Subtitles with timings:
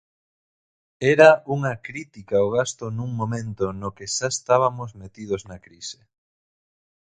[1.13, 5.99] Era unha critica ao gasto nun momento no que xa estabamos metidos na crise.